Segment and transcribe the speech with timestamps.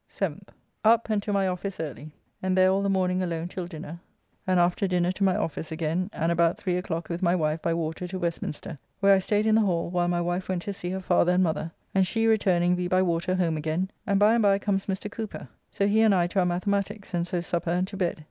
[0.09, 0.47] 7th.
[0.83, 2.11] Up and to my office early,
[2.41, 3.99] and there all the morning alone till dinner,
[4.47, 7.71] and after dinner to my office again, and about 3 o'clock with my wife by
[7.71, 10.89] water to Westminster, where I staid in the Hall while my wife went to see
[10.89, 14.41] her father and mother, and she returning we by water home again, and by and
[14.41, 15.07] by comes Mr.
[15.11, 18.19] Cooper, so he and I to our mathematiques, and so supper and to bed.